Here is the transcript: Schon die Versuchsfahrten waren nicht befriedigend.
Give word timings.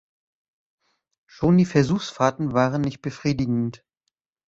Schon 1.27 1.59
die 1.59 1.65
Versuchsfahrten 1.65 2.53
waren 2.53 2.81
nicht 2.81 3.03
befriedigend. 3.03 3.83